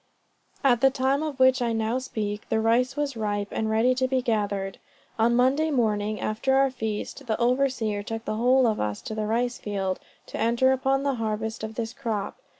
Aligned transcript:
At 0.63 0.81
the 0.81 0.89
time 0.89 1.21
of 1.21 1.39
which 1.39 1.61
I 1.61 1.73
now 1.73 1.99
speak, 1.99 2.49
the 2.49 2.59
rice 2.59 2.95
was 2.95 3.15
ripe, 3.15 3.49
and 3.51 3.69
ready 3.69 3.93
to 3.93 4.07
be 4.07 4.19
gathered. 4.19 4.79
On 5.19 5.35
Monday 5.35 5.69
morning, 5.69 6.19
after 6.19 6.55
our 6.55 6.71
feast, 6.71 7.27
the 7.27 7.37
overseer 7.39 8.01
took 8.01 8.25
the 8.25 8.37
whole 8.37 8.65
of 8.65 8.79
us 8.79 8.99
to 9.03 9.13
the 9.13 9.27
rice 9.27 9.59
field, 9.59 9.99
to 10.25 10.39
enter 10.39 10.71
upon 10.71 11.03
the 11.03 11.13
harvest 11.21 11.63
of 11.63 11.75
this 11.75 11.93
crop. 11.93 12.35